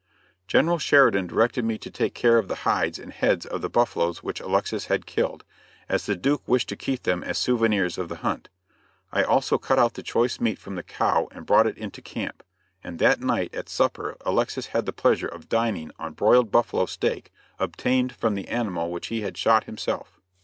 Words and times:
General 0.47 0.79
Sheridan 0.79 1.27
directed 1.27 1.63
me 1.63 1.77
to 1.77 1.91
take 1.91 2.15
care 2.15 2.39
of 2.39 2.47
the 2.47 2.55
hides 2.65 2.97
and 2.97 3.13
heads 3.13 3.45
of 3.45 3.61
the 3.61 3.69
buffaloes 3.69 4.23
which 4.23 4.39
Alexis 4.39 4.87
had 4.87 5.05
killed, 5.05 5.43
as 5.87 6.07
the 6.07 6.15
Duke 6.15 6.41
wished 6.47 6.69
to 6.69 6.75
keep 6.75 7.03
them 7.03 7.23
as 7.23 7.37
souvenirs 7.37 7.99
of 7.99 8.09
the 8.09 8.15
hunt. 8.25 8.49
I 9.11 9.21
also 9.21 9.59
cut 9.59 9.77
out 9.77 9.93
the 9.93 10.01
choice 10.01 10.39
meat 10.39 10.57
from 10.57 10.73
the 10.73 10.81
cow 10.81 11.27
and 11.33 11.45
brought 11.45 11.67
it 11.67 11.77
into 11.77 12.01
camp, 12.01 12.41
and 12.83 12.97
that 12.97 13.21
night 13.21 13.53
at 13.53 13.69
supper 13.69 14.17
Alexis 14.21 14.65
had 14.65 14.87
the 14.87 14.91
pleasure 14.91 15.27
of 15.27 15.49
dining 15.49 15.91
on 15.99 16.13
broiled 16.13 16.51
buffalo 16.51 16.87
steak 16.87 17.31
obtained 17.59 18.11
from 18.11 18.33
the 18.33 18.47
animal 18.47 18.89
which 18.89 19.09
he 19.09 19.21
had 19.21 19.37
shot 19.37 19.65
himself. 19.65 20.19